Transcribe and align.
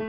Hi 0.00 0.04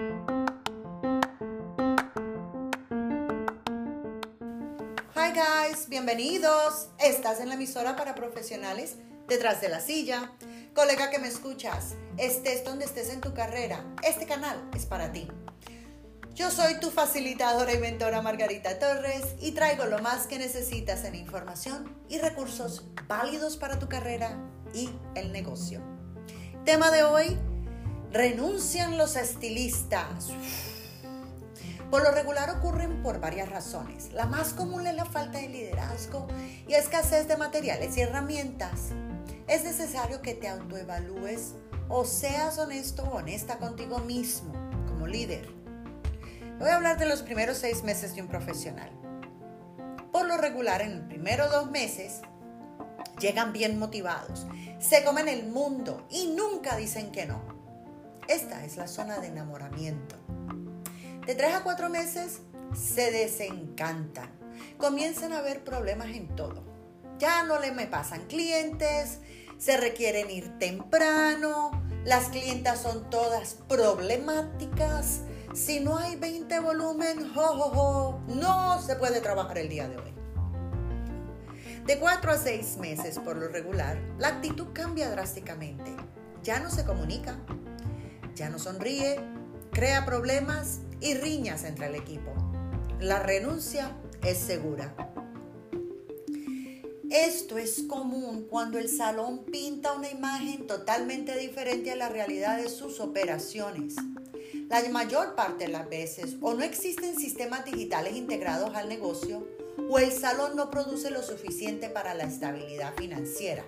guys, 5.34 5.90
bienvenidos. 5.90 6.90
Estás 7.00 7.40
en 7.40 7.50
la 7.50 7.56
emisora 7.56 7.96
para 7.96 8.14
profesionales 8.14 8.98
detrás 9.28 9.62
de 9.62 9.70
la 9.70 9.80
silla. 9.80 10.32
Colega 10.76 11.10
que 11.10 11.18
me 11.18 11.28
escuchas, 11.28 11.96
estés 12.18 12.64
donde 12.64 12.86
estés 12.86 13.10
en 13.10 13.20
tu 13.20 13.34
carrera, 13.34 13.84
este 14.04 14.28
canal 14.28 14.64
es 14.76 14.86
para 14.86 15.12
ti. 15.12 15.28
Yo 16.36 16.52
soy 16.52 16.80
tu 16.80 16.92
facilitadora 16.92 17.74
y 17.74 17.80
mentora 17.80 18.22
Margarita 18.22 18.78
Torres 18.78 19.24
y 19.40 19.54
traigo 19.54 19.86
lo 19.86 19.98
más 19.98 20.28
que 20.28 20.38
necesitas 20.38 21.04
en 21.04 21.16
información 21.16 21.98
y 22.08 22.20
recursos 22.20 22.86
válidos 23.08 23.58
para 23.58 23.80
tu 23.80 23.90
carrera 23.90 24.38
y 24.72 24.92
el 25.16 25.32
negocio. 25.32 25.82
Tema 26.64 26.92
de 26.92 27.02
hoy, 27.02 27.40
renuncian 28.12 28.98
los 28.98 29.16
estilistas. 29.16 30.30
Por 31.92 32.04
lo 32.04 32.12
regular 32.12 32.50
ocurren 32.52 33.02
por 33.02 33.20
varias 33.20 33.50
razones. 33.50 34.12
La 34.14 34.26
más 34.26 34.54
común 34.54 34.86
es 34.88 34.96
la 34.96 35.06
falta 35.06 35.40
de 35.40 35.50
liderazgo 35.50 36.28
y 36.68 36.74
escasez 36.74 37.28
de 37.28 37.38
materiales 37.38 37.98
y 37.98 38.02
herramientas. 38.02 38.90
Es 39.48 39.64
necesario 39.64 40.22
que 40.22 40.36
te 40.36 40.48
autoevalúes 40.48 41.56
o 41.88 42.06
seas 42.06 42.60
honesto 42.60 43.04
o 43.04 43.18
honesta 43.18 43.58
contigo 43.58 44.00
mismo 44.00 44.54
como 44.88 45.08
líder. 45.08 45.50
Voy 46.60 46.70
a 46.70 46.76
hablar 46.76 47.00
de 47.00 47.08
los 47.08 47.24
primeros 47.24 47.58
seis 47.58 47.84
meses 47.84 48.16
de 48.16 48.22
un 48.22 48.28
profesional. 48.28 48.92
Por 50.12 50.28
lo 50.28 50.38
regular, 50.38 50.82
en 50.82 51.00
los 51.00 51.08
primeros 51.08 51.52
dos 51.52 51.72
meses, 51.72 52.22
llegan 53.20 53.54
bien 53.54 53.80
motivados, 53.80 54.46
se 54.80 55.04
comen 55.04 55.28
el 55.28 55.48
mundo 55.48 56.06
y 56.10 56.28
nunca 56.28 56.76
dicen 56.76 57.12
que 57.12 57.26
no. 57.26 57.59
Esta 58.30 58.64
es 58.64 58.78
la 58.78 58.88
zona 58.88 59.18
de 59.18 59.28
enamoramiento. 59.30 60.16
De 61.26 61.34
tres 61.34 61.56
a 61.56 61.64
cuatro 61.64 61.90
meses 61.90 62.42
se 62.76 63.10
desencantan. 63.10 64.30
Comienzan 64.78 65.34
a 65.34 65.42
ver 65.42 65.64
problemas 65.64 66.10
en 66.10 66.28
todo. 66.36 66.64
Ya 67.18 67.42
no 67.42 67.60
le 67.60 67.72
me 67.72 67.88
pasan 67.88 68.28
clientes, 68.28 69.18
se 69.58 69.78
requieren 69.78 70.30
ir 70.30 70.60
temprano, 70.60 71.72
las 72.06 72.30
clientas 72.30 72.80
son 72.84 73.10
todas 73.10 73.56
problemáticas. 73.68 75.22
Si 75.56 75.80
no 75.80 75.98
hay 75.98 76.16
20 76.16 76.60
volumen, 76.60 77.34
jo, 77.34 78.22
no 78.28 78.80
se 78.80 78.96
puede 78.96 79.22
trabajar 79.22 79.58
el 79.58 79.70
día 79.70 79.90
de 79.90 79.98
hoy. 79.98 80.14
De 81.88 81.98
cuatro 81.98 82.32
a 82.32 82.38
seis 82.38 82.78
meses 82.78 83.18
por 83.18 83.38
lo 83.38 83.48
regular, 83.48 83.98
la 84.20 84.28
actitud 84.28 84.68
cambia 84.72 85.10
drásticamente. 85.10 85.96
Ya 86.44 86.60
no 86.60 86.70
se 86.70 86.86
comunica, 86.86 87.40
ya 88.36 88.50
no 88.50 88.60
sonríe, 88.60 89.20
crea 89.72 90.06
problemas 90.06 90.80
y 91.02 91.16
riñas 91.16 91.64
entre 91.64 91.88
el 91.88 91.96
equipo. 91.96 92.34
La 93.00 93.20
renuncia 93.20 93.96
es 94.24 94.38
segura. 94.38 94.96
Esto 97.10 97.58
es 97.58 97.84
común 97.88 98.46
cuando 98.50 98.78
el 98.78 98.88
salón 98.88 99.46
pinta 99.46 99.94
una 99.94 100.12
imagen 100.12 100.68
totalmente 100.68 101.36
diferente 101.38 101.92
a 101.92 101.96
la 101.96 102.10
realidad 102.10 102.58
de 102.58 102.70
sus 102.70 103.00
operaciones. 103.00 103.96
La 104.70 104.88
mayor 104.90 105.34
parte 105.34 105.66
de 105.66 105.72
las 105.72 105.90
veces 105.90 106.36
o 106.42 106.54
no 106.54 106.64
existen 106.64 107.18
sistemas 107.18 107.66
digitales 107.66 108.16
integrados 108.16 108.76
al 108.76 108.90
negocio 108.90 109.48
o 109.90 109.98
el 109.98 110.12
salón 110.12 110.56
no 110.56 110.70
produce 110.70 111.10
lo 111.10 111.24
suficiente 111.24 111.90
para 111.90 112.14
la 112.14 112.26
estabilidad 112.26 112.94
financiera. 112.96 113.66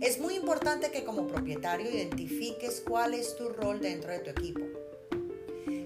Es 0.00 0.20
muy 0.20 0.34
importante 0.34 0.92
que 0.92 1.04
como 1.04 1.26
propietario 1.26 1.90
identifiques 1.90 2.82
cuál 2.86 3.14
es 3.14 3.34
tu 3.34 3.48
rol 3.48 3.80
dentro 3.80 4.12
de 4.12 4.20
tu 4.20 4.30
equipo. 4.30 4.60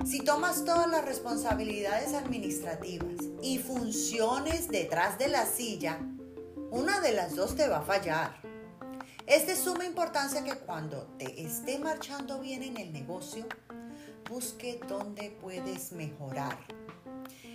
Si 0.05 0.21
tomas 0.21 0.67
todas 0.67 0.87
las 0.91 1.05
responsabilidades 1.07 2.13
administrativas 2.13 3.25
y 3.41 3.59
funciones 3.59 4.69
detrás 4.69 5.19
de 5.19 5.29
la 5.29 5.47
silla, 5.47 5.99
una 6.71 7.01
de 7.01 7.13
las 7.13 7.37
dos 7.37 7.57
te 7.57 7.69
va 7.69 7.79
a 7.79 7.83
fallar. 7.83 8.43
Es 9.27 9.47
de 9.47 9.57
suma 9.57 9.87
importancia 9.87 10.45
que 10.45 10.57
cuando 10.57 11.07
te 11.19 11.43
esté 11.43 11.79
marchando 11.79 12.39
bien 12.39 12.63
en 12.63 12.77
el 12.77 12.93
negocio, 12.93 13.47
busque 14.29 14.79
dónde 14.89 15.31
puedes 15.41 15.93
mejorar. 15.93 16.59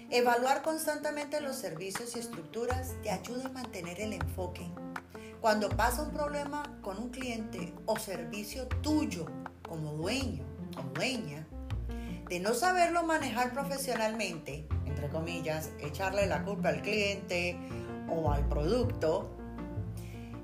Evaluar 0.09 0.63
constantemente 0.63 1.39
los 1.39 1.57
servicios 1.57 2.15
y 2.15 2.19
estructuras 2.19 2.95
te 3.03 3.11
ayuda 3.11 3.45
a 3.45 3.51
mantener 3.51 3.99
el 3.99 4.13
enfoque. 4.13 4.67
Cuando 5.41 5.69
pasa 5.69 6.01
un 6.01 6.11
problema 6.11 6.63
con 6.81 6.97
un 6.97 7.09
cliente 7.09 7.73
o 7.85 7.97
servicio 7.97 8.67
tuyo 8.81 9.25
como 9.67 9.93
dueño 9.93 10.43
o 10.77 10.81
dueña, 10.93 11.47
de 12.27 12.39
no 12.39 12.53
saberlo 12.53 13.03
manejar 13.03 13.53
profesionalmente, 13.53 14.67
entre 14.85 15.09
comillas, 15.09 15.69
echarle 15.79 16.25
la 16.25 16.43
culpa 16.43 16.69
al 16.69 16.81
cliente 16.81 17.57
o 18.09 18.31
al 18.31 18.47
producto, 18.49 19.29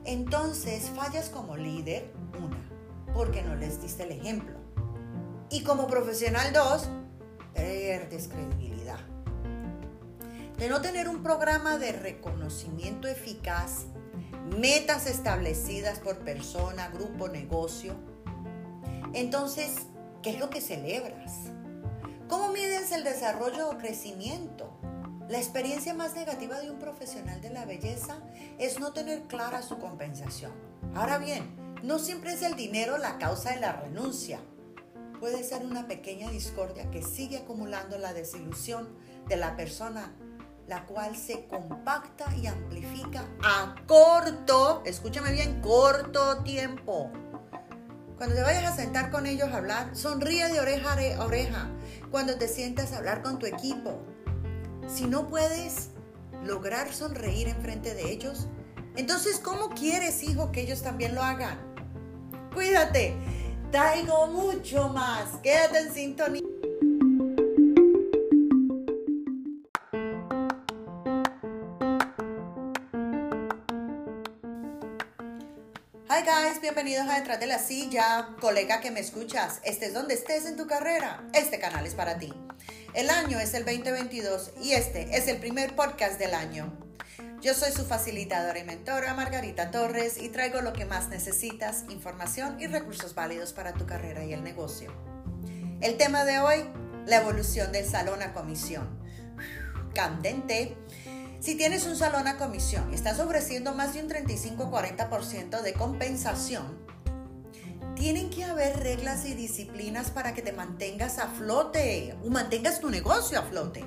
entonces 0.05 0.91
fallas 0.95 1.29
como 1.29 1.57
líder, 1.57 2.11
una, 2.37 2.59
porque 3.13 3.41
no 3.41 3.55
les 3.55 3.81
diste 3.81 4.03
el 4.03 4.11
ejemplo. 4.11 4.55
Y 5.49 5.63
como 5.63 5.87
profesional, 5.87 6.53
dos, 6.53 6.87
pierdes 7.53 8.27
credibilidad. 8.27 8.99
De 10.57 10.69
no 10.69 10.81
tener 10.81 11.09
un 11.09 11.23
programa 11.23 11.77
de 11.77 11.91
reconocimiento 11.93 13.07
eficaz, 13.07 13.87
metas 14.45 15.07
establecidas 15.07 15.99
por 15.99 16.19
persona, 16.19 16.89
grupo, 16.89 17.27
negocio, 17.29 17.95
entonces, 19.13 19.75
¿qué 20.23 20.31
es 20.31 20.39
lo 20.39 20.49
que 20.49 20.59
celebras? 20.59 21.33
¿Cómo 22.27 22.51
mides 22.51 22.91
el 22.91 23.03
desarrollo 23.03 23.69
o 23.69 23.77
crecimiento? 23.77 24.75
La 25.29 25.37
experiencia 25.37 25.93
más 25.93 26.15
negativa 26.15 26.59
de 26.59 26.71
un 26.71 26.79
profesional 26.79 27.39
de 27.39 27.51
la 27.51 27.65
belleza 27.65 28.17
es 28.57 28.79
no 28.79 28.91
tener 28.91 29.23
clara 29.23 29.61
su 29.61 29.77
compensación. 29.77 30.51
Ahora 30.95 31.19
bien, 31.19 31.55
no 31.83 31.99
siempre 31.99 32.33
es 32.33 32.41
el 32.41 32.55
dinero 32.55 32.97
la 32.97 33.19
causa 33.19 33.51
de 33.51 33.59
la 33.59 33.73
renuncia. 33.73 34.39
Puede 35.19 35.43
ser 35.43 35.63
una 35.63 35.87
pequeña 35.87 36.31
discordia 36.31 36.89
que 36.89 37.03
sigue 37.03 37.37
acumulando 37.37 37.99
la 37.99 38.13
desilusión 38.13 38.89
de 39.27 39.37
la 39.37 39.55
persona, 39.55 40.11
la 40.68 40.85
cual 40.85 41.16
se 41.16 41.46
compacta 41.47 42.34
y 42.35 42.47
amplifica 42.47 43.25
a 43.44 43.75
corto, 43.85 44.81
escúchame 44.85 45.31
bien, 45.31 45.62
corto 45.62 46.44
tiempo. 46.44 47.12
Cuando 48.18 48.35
te 48.35 48.41
vayas 48.41 48.72
a 48.72 48.75
sentar 48.75 49.12
con 49.12 49.25
ellos 49.25 49.50
a 49.50 49.57
hablar, 49.57 49.96
sonríe 49.96 50.47
de 50.47 50.59
oreja 50.59 50.94
a 50.94 51.25
oreja. 51.25 51.69
Cuando 52.12 52.38
te 52.38 52.47
sientas 52.47 52.94
a 52.94 52.97
hablar 52.97 53.22
con 53.22 53.40
tu 53.40 53.46
equipo. 53.46 54.00
Si 54.88 55.06
no 55.06 55.28
puedes 55.28 55.90
lograr 56.44 56.94
sonreír 56.94 57.47
enfrente 57.47 57.94
de 57.94 58.12
ellos, 58.12 58.47
entonces 58.96 59.40
¿cómo 59.40 59.69
quieres, 59.69 60.23
hijo, 60.23 60.52
que 60.52 60.62
ellos 60.62 60.84
también 60.84 61.16
lo 61.16 61.22
hagan? 61.22 61.57
Cuídate. 62.53 63.16
Traigo 63.72 64.28
mucho 64.28 64.90
más. 64.90 65.38
Quédate 65.41 65.79
en 65.79 65.94
sintonía. 65.94 66.53
Guys, 76.23 76.61
bienvenidos 76.61 77.09
a 77.09 77.16
Detrás 77.16 77.41
de 77.41 77.47
la 77.47 77.59
Silla. 77.59 78.29
Colega 78.39 78.79
que 78.79 78.91
me 78.91 79.01
escuchas, 79.01 79.59
estés 79.66 79.94
donde 79.94 80.13
estés 80.13 80.45
en 80.45 80.56
tu 80.56 80.67
carrera, 80.67 81.22
este 81.34 81.59
canal 81.59 81.85
es 81.85 81.95
para 81.95 82.17
ti. 82.17 82.34
El 82.94 83.09
año 83.09 83.39
es 83.39 83.53
el 83.53 83.66
2022 83.66 84.51
y 84.61 84.72
este 84.72 85.17
es 85.17 85.28
el 85.28 85.35
primer 85.39 85.75
podcast 85.75 86.17
del 86.17 86.34
año. 86.34 86.72
Yo 87.41 87.53
soy 87.53 87.73
su 87.73 87.84
facilitadora 87.84 88.57
y 88.57 88.63
mentora 88.63 89.13
Margarita 89.16 89.69
Torres 89.69 90.17
y 90.17 90.29
traigo 90.29 90.61
lo 90.61 90.72
que 90.72 90.85
más 90.85 91.09
necesitas, 91.09 91.84
información 91.89 92.55
y 92.57 92.67
recursos 92.67 93.16
válidos 93.16 93.51
para 93.51 93.73
tu 93.73 93.85
carrera 93.85 94.23
y 94.23 94.31
el 94.31 94.45
negocio. 94.45 94.94
El 95.81 95.97
tema 95.97 96.23
de 96.23 96.40
hoy, 96.40 96.63
la 97.05 97.17
evolución 97.17 97.73
del 97.73 97.85
salón 97.85 98.22
a 98.22 98.31
comisión. 98.31 98.97
Candente. 99.93 100.78
Si 101.43 101.55
tienes 101.55 101.85
un 101.85 101.97
salón 101.97 102.25
a 102.29 102.37
comisión 102.37 102.90
y 102.93 102.95
estás 102.95 103.19
ofreciendo 103.19 103.73
más 103.73 103.93
de 103.93 104.01
un 104.01 104.07
35-40% 104.09 105.61
de 105.61 105.73
compensación, 105.73 106.79
tienen 107.97 108.29
que 108.29 108.45
haber 108.45 108.79
reglas 108.79 109.25
y 109.25 109.34
disciplinas 109.34 110.09
para 110.09 110.34
que 110.34 110.41
te 110.41 110.53
mantengas 110.53 111.19
a 111.19 111.28
flote 111.28 112.16
o 112.23 112.29
mantengas 112.29 112.79
tu 112.79 112.90
negocio 112.90 113.40
a 113.40 113.41
flote. 113.41 113.84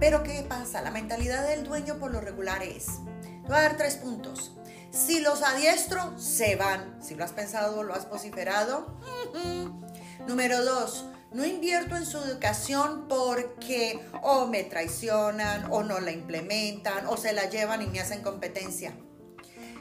Pero 0.00 0.22
¿qué 0.22 0.46
pasa? 0.48 0.80
La 0.80 0.90
mentalidad 0.90 1.46
del 1.46 1.62
dueño 1.62 1.98
por 1.98 2.10
lo 2.10 2.22
regular 2.22 2.62
es, 2.62 2.86
te 3.20 3.48
voy 3.48 3.58
a 3.58 3.60
dar 3.60 3.76
tres 3.76 3.96
puntos. 3.96 4.56
Si 4.90 5.20
los 5.20 5.42
adiestro, 5.42 6.18
se 6.18 6.56
van. 6.56 7.02
Si 7.02 7.16
lo 7.16 7.24
has 7.24 7.32
pensado, 7.32 7.82
lo 7.82 7.92
has 7.92 8.08
vociferado. 8.08 8.98
Número 10.26 10.64
dos, 10.64 11.04
no 11.36 11.44
invierto 11.44 11.96
en 11.96 12.06
su 12.06 12.16
educación 12.16 13.08
porque 13.10 14.00
o 14.22 14.46
me 14.46 14.64
traicionan 14.64 15.70
o 15.70 15.82
no 15.82 16.00
la 16.00 16.10
implementan 16.10 17.06
o 17.08 17.18
se 17.18 17.34
la 17.34 17.50
llevan 17.50 17.82
y 17.82 17.86
me 17.88 18.00
hacen 18.00 18.22
competencia. 18.22 18.96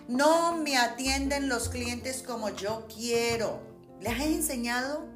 No 0.09 0.57
me 0.57 0.75
atienden 0.75 1.47
los 1.47 1.69
clientes 1.69 2.23
como 2.23 2.49
yo 2.49 2.85
quiero. 2.93 3.63
¿Les 4.01 4.19
he 4.19 4.25
enseñado? 4.25 5.07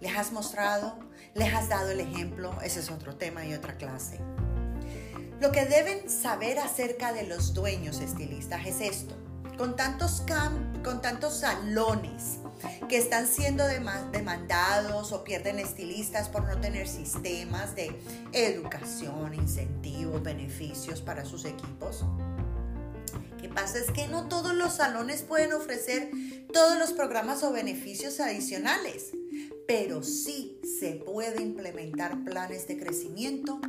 ¿Les 0.00 0.16
has 0.16 0.32
mostrado? 0.32 0.98
¿Les 1.34 1.54
has 1.54 1.68
dado 1.68 1.90
el 1.90 2.00
ejemplo? 2.00 2.52
Ese 2.62 2.80
es 2.80 2.90
otro 2.90 3.14
tema 3.14 3.46
y 3.46 3.54
otra 3.54 3.76
clase. 3.76 4.18
Lo 5.40 5.52
que 5.52 5.66
deben 5.66 6.10
saber 6.10 6.58
acerca 6.58 7.12
de 7.12 7.22
los 7.22 7.54
dueños 7.54 8.00
estilistas 8.00 8.66
es 8.66 8.80
esto. 8.80 9.14
Con 9.56 9.76
tantos, 9.76 10.24
con 10.82 11.00
tantos 11.00 11.38
salones 11.38 12.40
que 12.88 12.96
están 12.96 13.26
siendo 13.26 13.64
demandados 13.66 15.12
o 15.12 15.24
pierden 15.24 15.58
estilistas 15.58 16.28
por 16.28 16.44
no 16.44 16.60
tener 16.60 16.88
sistemas 16.88 17.74
de 17.74 17.96
educación, 18.32 19.34
incentivos, 19.34 20.22
beneficios 20.22 21.00
para 21.00 21.24
sus 21.24 21.44
equipos. 21.44 22.04
¿Qué 23.40 23.48
pasa? 23.48 23.78
Es 23.78 23.90
que 23.90 24.08
no 24.08 24.28
todos 24.28 24.54
los 24.54 24.74
salones 24.74 25.22
pueden 25.22 25.52
ofrecer 25.52 26.10
todos 26.52 26.78
los 26.78 26.92
programas 26.92 27.42
o 27.42 27.52
beneficios 27.52 28.20
adicionales, 28.20 29.12
pero 29.66 30.02
sí 30.02 30.58
se 30.78 30.92
puede 30.92 31.42
implementar 31.42 32.24
planes 32.24 32.66
de 32.66 32.78
crecimiento 32.78 33.60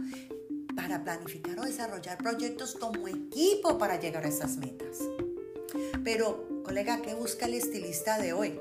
para 0.76 1.04
planificar 1.04 1.60
o 1.60 1.66
desarrollar 1.66 2.18
proyectos 2.20 2.76
como 2.76 3.08
equipo 3.08 3.78
para 3.78 4.00
llegar 4.00 4.26
a 4.26 4.30
esas 4.30 4.58
metas. 4.58 5.00
Pero, 6.04 6.64
colega, 6.64 7.02
¿qué 7.02 7.14
busca 7.14 7.46
el 7.48 7.56
estilista 7.56 8.20
de 8.20 8.34
hoy? 8.34 8.60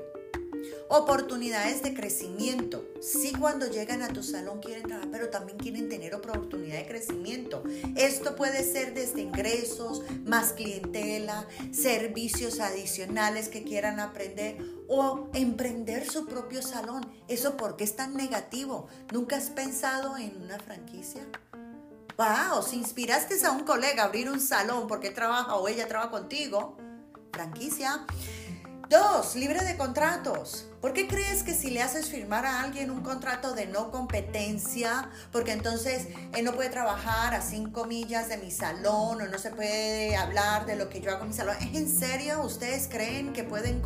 Oportunidades 0.89 1.83
de 1.83 1.93
crecimiento. 1.93 2.85
Sí, 3.01 3.33
cuando 3.37 3.69
llegan 3.69 4.01
a 4.01 4.07
tu 4.07 4.23
salón 4.23 4.61
quieren 4.61 4.83
trabajar, 4.83 5.11
pero 5.11 5.29
también 5.29 5.57
quieren 5.57 5.89
tener 5.89 6.15
oportunidad 6.15 6.77
de 6.77 6.87
crecimiento. 6.87 7.61
Esto 7.97 8.37
puede 8.37 8.63
ser 8.63 8.93
desde 8.93 9.21
ingresos, 9.21 10.03
más 10.25 10.53
clientela, 10.53 11.45
servicios 11.73 12.61
adicionales 12.61 13.49
que 13.49 13.63
quieran 13.63 13.99
aprender 13.99 14.57
o 14.87 15.29
emprender 15.33 16.09
su 16.09 16.25
propio 16.25 16.61
salón. 16.61 17.05
¿Eso 17.27 17.57
por 17.57 17.75
qué 17.75 17.83
es 17.83 17.97
tan 17.97 18.15
negativo? 18.15 18.87
¿Nunca 19.11 19.35
has 19.35 19.49
pensado 19.49 20.15
en 20.15 20.41
una 20.41 20.57
franquicia? 20.57 21.27
Wow, 22.17 22.63
si 22.63 22.77
inspiraste 22.77 23.35
a 23.45 23.51
un 23.51 23.65
colega 23.65 24.03
a 24.03 24.05
abrir 24.05 24.29
un 24.29 24.39
salón 24.39 24.87
porque 24.87 25.11
trabaja 25.11 25.55
o 25.55 25.67
ella 25.67 25.87
trabaja 25.87 26.11
contigo, 26.11 26.77
franquicia. 27.33 28.05
Dos, 28.89 29.35
libre 29.35 29.65
de 29.65 29.75
contratos. 29.75 30.65
¿Por 30.79 30.93
qué 30.93 31.09
crees 31.09 31.43
que 31.43 31.53
si 31.53 31.71
le 31.71 31.81
haces 31.81 32.09
firmar 32.09 32.45
a 32.45 32.61
alguien 32.61 32.89
un 32.89 33.01
contrato 33.01 33.53
de 33.53 33.65
no 33.65 33.91
competencia, 33.91 35.09
porque 35.33 35.51
entonces 35.51 36.07
él 36.33 36.45
no 36.45 36.53
puede 36.53 36.69
trabajar 36.69 37.33
a 37.33 37.41
cinco 37.41 37.83
millas 37.83 38.29
de 38.29 38.37
mi 38.37 38.49
salón 38.49 39.21
o 39.21 39.27
no 39.27 39.37
se 39.39 39.49
puede 39.49 40.15
hablar 40.15 40.65
de 40.65 40.77
lo 40.77 40.87
que 40.87 41.01
yo 41.01 41.11
hago 41.11 41.23
en 41.23 41.27
mi 41.27 41.33
salón? 41.33 41.57
¿Es 41.59 41.75
en 41.75 41.89
serio? 41.89 42.41
¿Ustedes 42.43 42.87
creen 42.87 43.33
que 43.33 43.43
pueden 43.43 43.81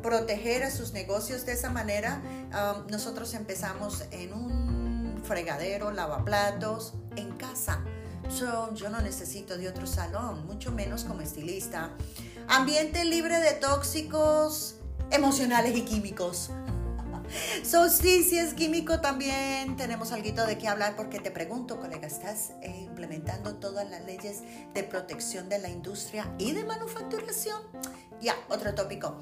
proteger 0.00 0.62
a 0.62 0.70
sus 0.70 0.92
negocios 0.92 1.44
de 1.44 1.52
esa 1.52 1.70
manera? 1.70 2.22
Um, 2.52 2.86
nosotros 2.86 3.34
empezamos 3.34 4.04
en 4.12 4.32
un 4.32 5.22
fregadero, 5.24 5.90
lavaplatos, 5.90 6.94
en 7.16 7.32
casa. 7.32 7.82
yo 8.38 8.90
no 8.90 9.00
necesito 9.00 9.58
de 9.58 9.68
otro 9.68 9.88
salón, 9.88 10.46
mucho 10.46 10.70
menos 10.70 11.02
como 11.02 11.22
estilista. 11.22 11.90
Ambiente 12.48 13.04
libre 13.04 13.38
de 13.40 13.52
tóxicos 13.52 14.76
emocionales 15.10 15.76
y 15.76 15.82
químicos. 15.82 16.50
So, 17.64 17.88
sí, 17.88 18.38
es 18.38 18.54
químico 18.54 19.00
también 19.00 19.76
tenemos 19.76 20.12
algo 20.12 20.46
de 20.46 20.58
qué 20.58 20.68
hablar 20.68 20.94
porque 20.94 21.18
te 21.18 21.32
pregunto, 21.32 21.80
colega, 21.80 22.06
¿estás 22.06 22.52
eh, 22.62 22.82
implementando 22.84 23.56
todas 23.56 23.90
las 23.90 24.04
leyes 24.04 24.42
de 24.72 24.84
protección 24.84 25.48
de 25.48 25.58
la 25.58 25.68
industria 25.68 26.32
y 26.38 26.52
de 26.52 26.64
manufacturación? 26.64 27.60
Ya, 28.20 28.36
otro 28.48 28.74
tópico. 28.76 29.20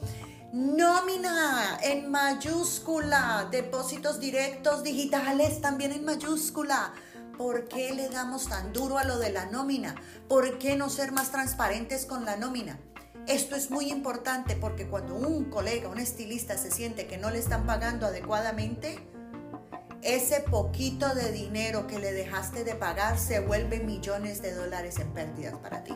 Nómina 0.52 1.78
en 1.82 2.10
mayúscula, 2.10 3.48
depósitos 3.50 4.20
directos 4.20 4.82
digitales 4.82 5.62
también 5.62 5.92
en 5.92 6.04
mayúscula. 6.04 6.92
¿Por 7.36 7.66
qué 7.68 7.92
le 7.92 8.10
damos 8.10 8.48
tan 8.48 8.72
duro 8.72 8.98
a 8.98 9.04
lo 9.04 9.18
de 9.18 9.32
la 9.32 9.46
nómina? 9.46 9.96
¿Por 10.28 10.58
qué 10.58 10.76
no 10.76 10.88
ser 10.90 11.10
más 11.10 11.32
transparentes 11.32 12.06
con 12.06 12.24
la 12.24 12.36
nómina? 12.36 12.78
Esto 13.26 13.56
es 13.56 13.70
muy 13.70 13.90
importante 13.90 14.54
porque 14.54 14.86
cuando 14.86 15.14
un 15.14 15.46
colega, 15.46 15.88
un 15.88 15.98
estilista 15.98 16.58
se 16.58 16.70
siente 16.70 17.06
que 17.06 17.16
no 17.16 17.30
le 17.30 17.38
están 17.38 17.64
pagando 17.64 18.06
adecuadamente, 18.06 18.98
ese 20.02 20.40
poquito 20.40 21.14
de 21.14 21.32
dinero 21.32 21.86
que 21.86 21.98
le 21.98 22.12
dejaste 22.12 22.64
de 22.64 22.74
pagar 22.74 23.18
se 23.18 23.40
vuelve 23.40 23.80
millones 23.80 24.42
de 24.42 24.54
dólares 24.54 24.98
en 24.98 25.08
pérdidas 25.14 25.54
para 25.56 25.82
ti. 25.82 25.94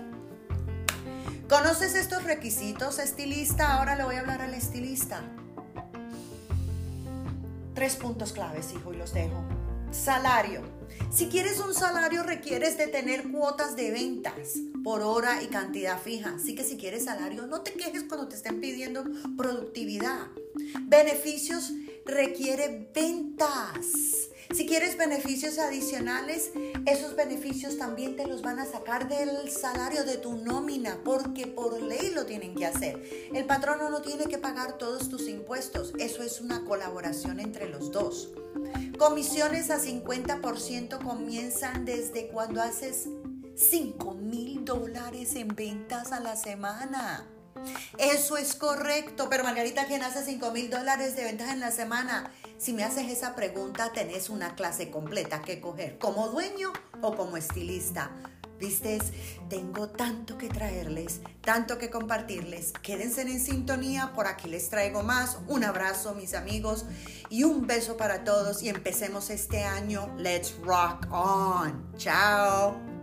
¿Conoces 1.51 1.95
estos 1.95 2.25
requisitos, 2.25 2.99
estilista? 2.99 3.75
Ahora 3.75 3.97
le 3.97 4.05
voy 4.05 4.17
a 4.17 4.21
hablar 4.21 4.41
al 4.41 4.55
estilista. 4.55 5.23
Tres 7.75 7.97
puntos 7.97 8.33
claves, 8.33 8.73
hijo, 8.73 8.95
y 8.95 8.97
los 8.97 9.13
dejo. 9.13 9.45
Salario. 9.91 10.78
Si 11.11 11.29
quieres 11.29 11.59
un 11.59 11.75
salario 11.75 12.23
requieres 12.23 12.77
de 12.77 12.87
tener 12.87 13.31
cuotas 13.31 13.77
de 13.77 13.91
ventas 13.91 14.59
por 14.85 15.01
hora 15.03 15.43
y 15.43 15.47
cantidad 15.47 16.01
fija. 16.01 16.35
Así 16.37 16.55
que 16.55 16.65
si 16.65 16.77
quieres 16.77 17.05
salario, 17.05 17.47
no 17.47 17.63
te 17.63 17.73
quejes 17.73 18.05
cuando 18.05 18.29
te 18.29 18.37
estén 18.37 18.61
pidiendo 18.61 19.05
productividad. 19.37 20.29
Beneficios 20.83 21.73
requiere 22.05 22.91
ventas. 22.95 24.28
Si 24.55 24.67
quieres 24.67 24.97
beneficios 24.97 25.59
adicionales, 25.59 26.53
esos 26.87 27.15
beneficios 27.15 27.77
también 27.77 28.17
te 28.17 28.27
los 28.27 28.41
van 28.41 28.59
a 28.59 28.65
sacar 28.65 29.09
del 29.09 29.50
salario 29.50 30.05
de 30.05 30.17
tu 30.17 30.37
nómina, 30.37 30.99
porque 31.05 31.47
por 31.47 31.83
ley 31.83 32.12
lo 32.15 32.25
tienen 32.25 32.55
que 32.55 32.65
hacer. 32.65 33.29
El 33.35 33.45
patrono 33.45 33.91
no 33.91 34.00
tiene 34.00 34.25
que 34.25 34.39
pagar 34.39 34.79
todos 34.79 35.11
tus 35.11 35.29
impuestos. 35.29 35.93
Eso 35.99 36.23
es 36.23 36.41
una 36.41 36.65
colaboración 36.65 37.41
entre 37.41 37.69
los 37.69 37.93
dos. 37.93 38.31
Comisiones 38.99 39.71
a 39.71 39.79
50% 39.79 41.03
comienzan 41.05 41.85
desde 41.85 42.29
cuando 42.29 42.62
haces 42.62 43.06
5 43.55 44.15
mil 44.15 44.65
dólares 44.65 45.35
en 45.35 45.49
ventas 45.49 46.11
a 46.12 46.21
la 46.21 46.37
semana. 46.37 47.38
Eso 47.99 48.37
es 48.37 48.55
correcto, 48.55 49.29
pero 49.29 49.45
Margarita, 49.45 49.87
¿quién 49.87 50.03
hace 50.03 50.25
5 50.25 50.51
mil 50.53 50.71
dólares 50.71 51.17
de 51.17 51.25
ventas 51.25 51.53
en 51.53 51.61
la 51.61 51.71
semana? 51.71 52.31
Si 52.59 52.73
me 52.73 52.85
haces 52.85 53.11
esa 53.11 53.35
pregunta, 53.35 53.93
tenés 53.93 54.31
una 54.31 54.55
clase 54.55 54.91
completa 54.91 55.43
que 55.43 55.61
coger, 55.61 55.99
como 55.99 56.29
dueño 56.29 56.73
o 57.03 57.15
como 57.15 57.37
estilista. 57.37 58.11
Vistes, 58.59 59.13
tengo 59.49 59.89
tanto 59.89 60.37
que 60.37 60.49
traerles, 60.49 61.21
tanto 61.43 61.79
que 61.79 61.91
compartirles. 61.91 62.73
Quédense 62.83 63.23
en 63.23 63.39
sintonía, 63.39 64.13
por 64.15 64.27
aquí 64.27 64.49
les 64.49 64.69
traigo 64.69 65.05
más. 65.05 65.39
Un 65.47 65.63
abrazo, 65.63 66.15
mis 66.15 66.35
amigos, 66.35 66.85
y 67.31 67.45
un 67.45 67.67
beso 67.67 67.97
para 67.97 68.25
todos. 68.25 68.63
Y 68.63 68.69
empecemos 68.69 69.31
este 69.31 69.63
año. 69.63 70.13
Let's 70.19 70.57
rock 70.65 71.07
on. 71.12 71.93
Chao. 71.97 72.98